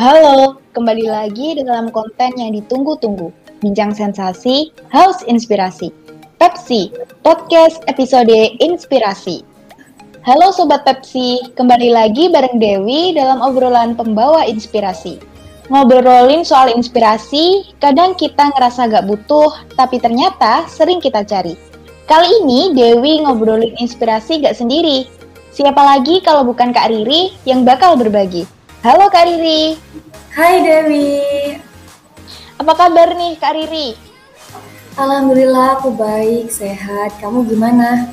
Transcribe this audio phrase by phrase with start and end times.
[0.00, 3.28] Halo, kembali lagi dalam konten yang ditunggu-tunggu.
[3.60, 5.92] Bincang sensasi, haus inspirasi.
[6.40, 6.88] Pepsi,
[7.20, 9.44] podcast episode inspirasi.
[10.24, 15.20] Halo Sobat Pepsi, kembali lagi bareng Dewi dalam obrolan pembawa inspirasi.
[15.68, 21.52] Ngobrolin soal inspirasi, kadang kita ngerasa gak butuh, tapi ternyata sering kita cari.
[22.08, 25.04] Kali ini Dewi ngobrolin inspirasi gak sendiri.
[25.52, 28.61] Siapa lagi kalau bukan Kak Riri yang bakal berbagi?
[28.82, 29.78] Halo Kak Riri.
[30.34, 31.14] Hai Dewi.
[32.58, 33.94] Apa kabar nih Kak Riri?
[34.98, 37.14] Alhamdulillah aku baik, sehat.
[37.22, 38.10] Kamu gimana?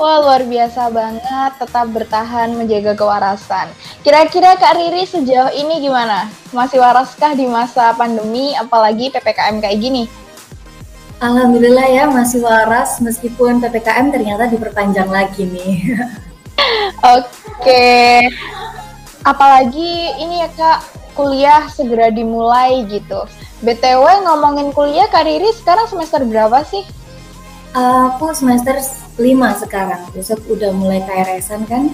[0.00, 3.68] Wah luar biasa banget, tetap bertahan menjaga kewarasan.
[4.00, 6.24] Kira-kira Kak Riri sejauh ini gimana?
[6.56, 10.08] Masih waraskah di masa pandemi, apalagi PPKM kayak gini?
[11.20, 16.00] Alhamdulillah ya masih waras meskipun PPKM ternyata diperpanjang lagi nih.
[17.12, 18.24] Oke,
[19.22, 20.78] apalagi ini ya kak
[21.14, 23.24] kuliah segera dimulai gitu.
[23.62, 26.82] BTW ngomongin kuliah Kak Riri sekarang semester berapa sih?
[27.72, 28.76] aku semester
[29.16, 30.02] 5 sekarang.
[30.12, 31.88] Besok udah mulai KRS-an kan?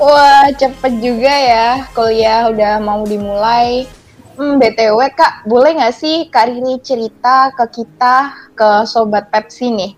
[0.00, 3.84] Wah, cepet juga ya kuliah udah mau dimulai.
[4.32, 9.92] Hmm, BTW Kak, boleh nggak sih Kak Riri cerita ke kita, ke Sobat Pepsi nih,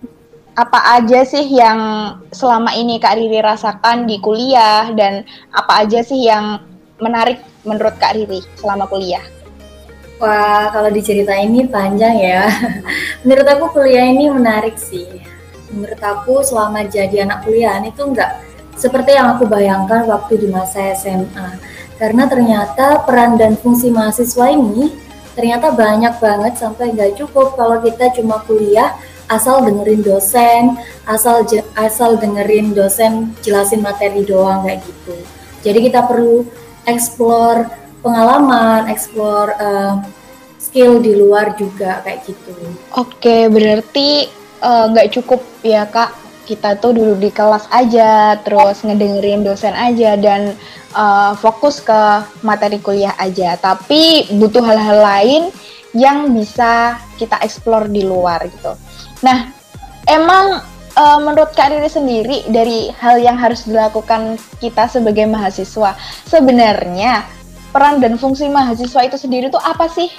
[0.54, 1.78] apa aja sih yang
[2.30, 6.62] selama ini Kak Riri rasakan di kuliah dan apa aja sih yang
[7.02, 9.22] menarik menurut Kak Riri selama kuliah?
[10.22, 12.46] Wah, kalau diceritain ini panjang ya.
[13.26, 15.10] menurut aku kuliah ini menarik sih.
[15.74, 18.38] Menurut aku selama jadi anak kuliah itu enggak
[18.78, 21.58] seperti yang aku bayangkan waktu di masa SMA.
[21.98, 24.94] Karena ternyata peran dan fungsi mahasiswa ini
[25.34, 28.94] ternyata banyak banget sampai nggak cukup kalau kita cuma kuliah
[29.28, 30.76] asal dengerin dosen,
[31.08, 31.44] asal
[31.76, 35.16] asal dengerin dosen jelasin materi doang kayak gitu.
[35.64, 36.44] Jadi kita perlu
[36.84, 37.68] explore
[38.04, 40.04] pengalaman, explore uh,
[40.60, 42.52] skill di luar juga kayak gitu.
[42.96, 44.28] Oke, berarti
[44.60, 49.72] eh, nggak uh, cukup ya kak kita tuh duduk di kelas aja, terus ngedengerin dosen
[49.72, 50.52] aja dan
[50.92, 52.00] uh, fokus ke
[52.44, 53.56] materi kuliah aja.
[53.56, 55.42] Tapi butuh hal-hal lain
[55.96, 58.76] yang bisa kita explore di luar gitu.
[59.24, 59.48] Nah,
[60.04, 60.60] emang
[61.00, 65.96] uh, menurut Kak Riri sendiri dari hal yang harus dilakukan kita sebagai mahasiswa,
[66.28, 67.24] sebenarnya
[67.72, 70.12] peran dan fungsi mahasiswa itu sendiri itu apa sih?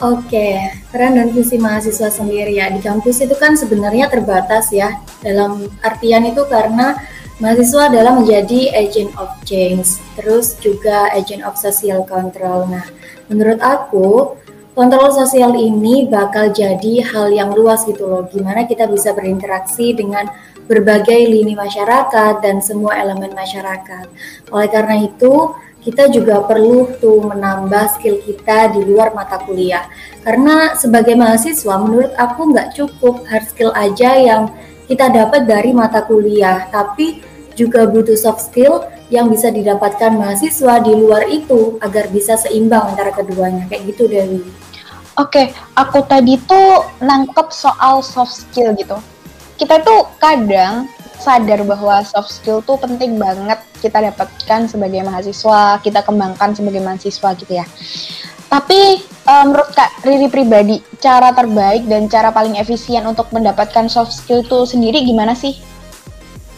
[0.00, 0.60] Oke,
[0.92, 4.96] peran dan fungsi mahasiswa sendiri ya di kampus itu kan sebenarnya terbatas ya.
[5.20, 6.96] Dalam artian itu karena
[7.40, 12.68] mahasiswa adalah menjadi agent of change, terus juga agent of social control.
[12.68, 12.84] Nah,
[13.28, 14.36] menurut aku
[14.76, 18.28] kontrol sosial ini bakal jadi hal yang luas gitu loh.
[18.28, 20.28] Gimana kita bisa berinteraksi dengan
[20.68, 24.04] berbagai lini masyarakat dan semua elemen masyarakat.
[24.52, 29.88] Oleh karena itu, kita juga perlu tuh menambah skill kita di luar mata kuliah.
[30.20, 34.52] Karena sebagai mahasiswa, menurut aku nggak cukup hard skill aja yang
[34.92, 37.24] kita dapat dari mata kuliah, tapi
[37.56, 43.14] juga butuh soft skill yang bisa didapatkan mahasiswa di luar itu agar bisa seimbang antara
[43.14, 43.64] keduanya.
[43.70, 44.65] Kayak gitu Dewi.
[45.16, 49.00] Oke, okay, aku tadi tuh nangkep soal soft skill gitu.
[49.56, 56.04] Kita tuh kadang sadar bahwa soft skill tuh penting banget kita dapatkan sebagai mahasiswa, kita
[56.04, 57.64] kembangkan sebagai mahasiswa gitu ya.
[58.52, 64.12] Tapi um, menurut Kak Riri pribadi, cara terbaik dan cara paling efisien untuk mendapatkan soft
[64.12, 65.56] skill itu sendiri gimana sih?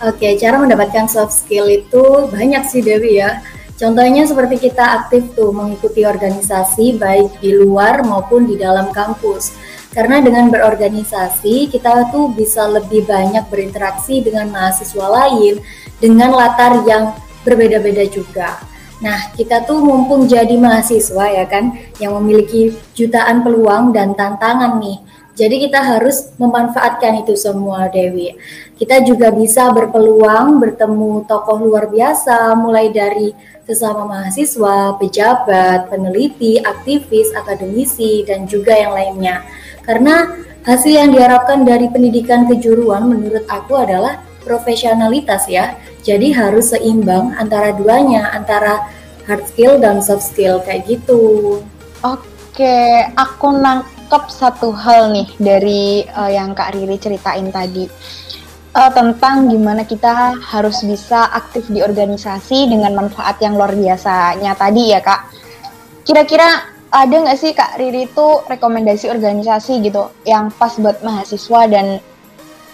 [0.03, 3.39] Oke, cara mendapatkan soft skill itu banyak sih Dewi ya.
[3.79, 9.55] Contohnya seperti kita aktif tuh mengikuti organisasi baik di luar maupun di dalam kampus.
[9.95, 15.63] Karena dengan berorganisasi kita tuh bisa lebih banyak berinteraksi dengan mahasiswa lain
[16.03, 17.15] dengan latar yang
[17.47, 18.59] berbeda-beda juga.
[18.99, 21.71] Nah, kita tuh mumpung jadi mahasiswa ya kan
[22.03, 24.99] yang memiliki jutaan peluang dan tantangan nih.
[25.39, 28.35] Jadi kita harus memanfaatkan itu semua Dewi.
[28.75, 33.31] Kita juga bisa berpeluang bertemu tokoh luar biasa mulai dari
[33.63, 39.47] sesama mahasiswa, pejabat, peneliti, aktivis, akademisi, dan juga yang lainnya.
[39.87, 40.27] Karena
[40.67, 45.79] hasil yang diharapkan dari pendidikan kejuruan menurut aku adalah profesionalitas ya.
[46.03, 48.91] Jadi harus seimbang antara duanya, antara
[49.31, 51.61] hard skill dan soft skill kayak gitu.
[52.01, 53.53] Oke, aku
[54.09, 57.85] nangkep satu hal nih dari uh, yang Kak Riri ceritain tadi
[58.73, 64.97] uh, tentang gimana kita harus bisa aktif di organisasi dengan manfaat yang luar biasanya tadi
[64.97, 65.29] ya kak.
[66.09, 72.01] Kira-kira ada nggak sih kak Riri itu rekomendasi organisasi gitu yang pas buat mahasiswa dan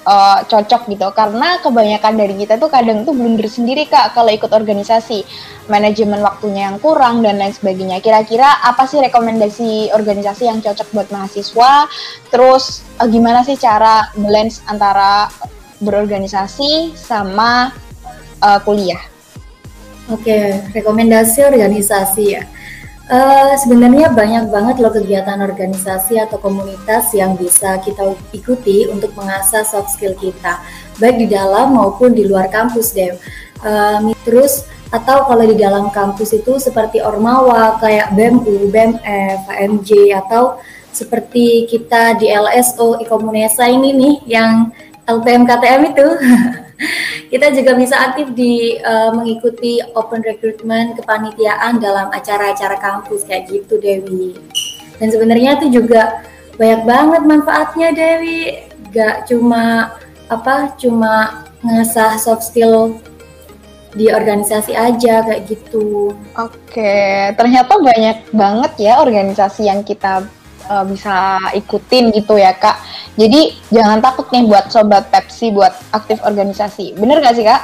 [0.04, 1.08] uh, cocok gitu.
[1.16, 5.24] Karena kebanyakan dari kita tuh kadang tuh blunder sendiri kak kalau ikut organisasi.
[5.64, 8.04] Manajemen waktunya yang kurang dan lain sebagainya.
[8.04, 11.88] Kira-kira apa sih rekomendasi organisasi yang cocok buat mahasiswa?
[12.28, 15.32] Terus uh, gimana sih cara balance antara
[15.80, 17.72] berorganisasi sama
[18.44, 19.00] uh, kuliah?
[20.12, 22.44] Oke rekomendasi organisasi ya
[23.04, 29.60] Uh, sebenarnya banyak banget loh kegiatan organisasi atau komunitas yang bisa kita ikuti untuk mengasah
[29.60, 30.64] soft skill kita,
[30.96, 33.12] baik di dalam maupun di luar kampus deh.
[33.60, 39.90] Uh, terus atau kalau di dalam kampus itu seperti Ormawa, kayak BEMU, BMF, HMJ,
[40.24, 40.56] atau
[40.94, 44.72] seperti kita di LSO, Ikomunesa ini nih, yang
[45.04, 46.08] LPM KTM itu.
[47.34, 53.74] Kita juga bisa aktif di uh, mengikuti open recruitment kepanitiaan dalam acara-acara kampus kayak gitu
[53.82, 54.38] Dewi.
[55.02, 56.22] Dan sebenarnya itu juga
[56.54, 58.70] banyak banget manfaatnya Dewi.
[58.94, 59.98] Gak cuma
[60.30, 63.02] apa cuma ngasah soft skill
[63.98, 66.14] di organisasi aja kayak gitu.
[66.38, 70.22] Oke, ternyata banyak banget ya organisasi yang kita
[70.68, 72.80] uh, bisa ikutin gitu ya kak.
[73.14, 76.98] Jadi jangan takut nih buat sobat Pepsi buat aktif organisasi.
[76.98, 77.62] Bener gak sih kak?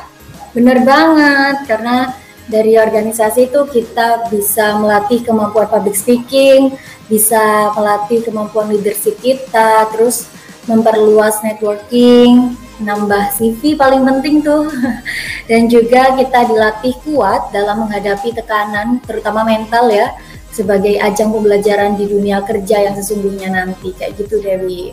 [0.54, 2.10] Bener banget karena
[2.50, 6.74] dari organisasi itu kita bisa melatih kemampuan public speaking,
[7.06, 10.26] bisa melatih kemampuan leadership kita, terus
[10.66, 14.66] memperluas networking, nambah CV paling penting tuh.
[15.50, 20.10] Dan juga kita dilatih kuat dalam menghadapi tekanan, terutama mental ya
[20.50, 24.90] sebagai ajang pembelajaran di dunia kerja yang sesungguhnya nanti kayak gitu Dewi.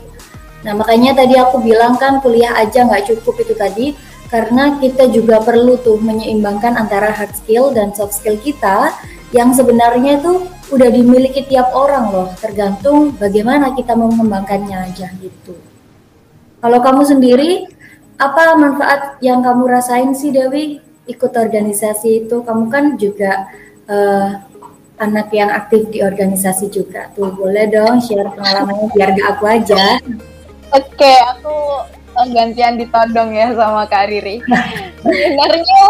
[0.66, 3.88] Nah makanya tadi aku bilang kan kuliah aja nggak cukup itu tadi
[4.28, 8.92] karena kita juga perlu tuh menyeimbangkan antara hard skill dan soft skill kita
[9.32, 15.56] yang sebenarnya itu udah dimiliki tiap orang loh tergantung bagaimana kita mengembangkannya aja gitu.
[16.60, 17.52] Kalau kamu sendiri
[18.18, 22.44] apa manfaat yang kamu rasain sih Dewi ikut organisasi itu?
[22.44, 23.48] Kamu kan juga
[23.88, 24.47] uh,
[24.98, 27.10] anak yang aktif di organisasi juga.
[27.14, 29.84] Tuh boleh dong share pengalamannya biar gak aku aja.
[30.74, 31.56] Oke okay, aku
[32.34, 34.42] gantian ditodong ya sama Kak Riri.
[35.06, 35.84] Sebenarnya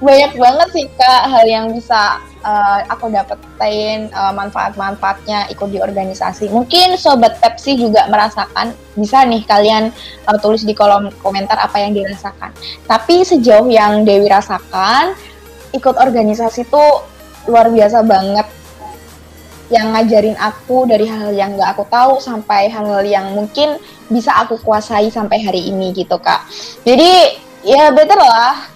[0.00, 6.48] banyak banget sih Kak hal yang bisa uh, aku dapetin uh, manfaat-manfaatnya ikut di organisasi.
[6.48, 9.92] Mungkin Sobat Pepsi juga merasakan bisa nih kalian
[10.24, 12.50] uh, tulis di kolom komentar apa yang dirasakan.
[12.88, 15.12] Tapi sejauh yang Dewi rasakan
[15.76, 17.02] ikut organisasi tuh
[17.48, 18.46] luar biasa banget
[19.72, 23.80] yang ngajarin aku dari hal yang gak aku tahu sampai hal-hal yang mungkin
[24.12, 26.44] bisa aku kuasai sampai hari ini gitu kak.
[26.84, 28.68] Jadi ya better lah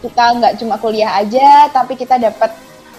[0.00, 2.52] kita nggak cuma kuliah aja tapi kita dapat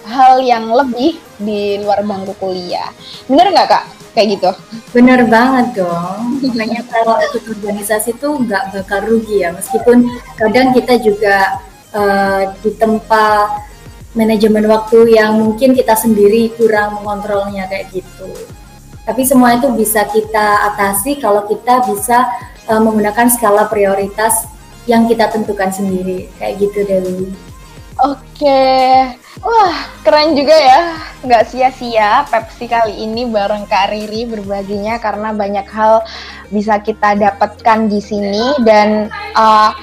[0.07, 2.93] hal yang lebih di luar bangku kuliah.
[3.25, 3.85] Bener nggak kak?
[4.13, 4.49] Kayak gitu?
[4.93, 6.41] Bener banget dong.
[6.41, 9.53] Makanya kalau ikut organisasi tuh nggak bakal rugi ya.
[9.53, 10.05] Meskipun
[10.37, 11.61] kadang kita juga
[11.93, 13.25] uh, ditempa
[14.17, 18.27] manajemen waktu yang mungkin kita sendiri kurang mengontrolnya kayak gitu.
[19.07, 22.27] Tapi semua itu bisa kita atasi kalau kita bisa
[22.67, 24.49] uh, menggunakan skala prioritas
[24.89, 27.29] yang kita tentukan sendiri kayak gitu Dewi.
[27.97, 28.69] Oke,
[29.41, 30.81] wah keren juga ya,
[31.25, 36.05] nggak sia-sia Pepsi kali ini bareng Kak Riri berbaginya karena banyak hal
[36.53, 39.73] bisa kita dapatkan di sini dan uh,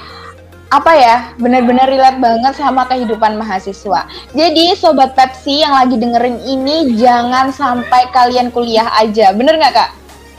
[0.75, 4.11] apa ya benar-benar relate banget sama kehidupan mahasiswa.
[4.35, 9.91] Jadi sobat Pepsi yang lagi dengerin ini jangan sampai kalian kuliah aja, bener nggak kak?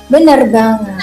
[0.06, 1.02] Bener banget.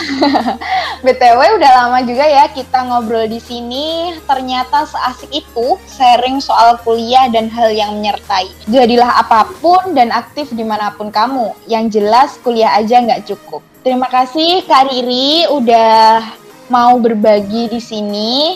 [1.04, 4.14] BTW udah lama juga ya kita ngobrol di sini.
[4.30, 8.46] Ternyata seasik itu sharing soal kuliah dan hal yang menyertai.
[8.70, 11.50] Jadilah apa pun dan aktif di mana pun kamu.
[11.66, 13.66] Yang jelas kuliah aja nggak cukup.
[13.82, 16.22] Terima kasih Kak Riri udah
[16.70, 18.54] mau berbagi di sini.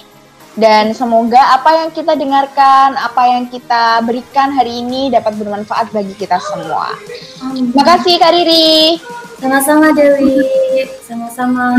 [0.56, 6.16] Dan semoga apa yang kita dengarkan, apa yang kita berikan hari ini dapat bermanfaat bagi
[6.16, 6.96] kita semua.
[7.52, 8.96] Terima kasih Kak Riri.
[9.36, 10.40] Sama-sama Dewi.
[11.04, 11.76] Sama-sama.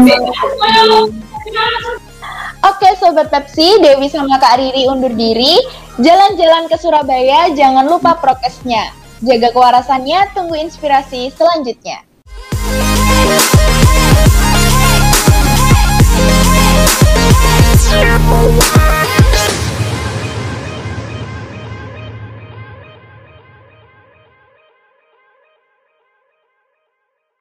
[2.70, 5.58] Oke Sobat Pepsi, Dewi sama Kak Riri undur diri.
[5.98, 8.94] Jalan-jalan ke Surabaya, jangan lupa prokesnya.
[9.26, 12.06] Jaga kewarasannya, tunggu inspirasi selanjutnya.
[17.90, 19.07] you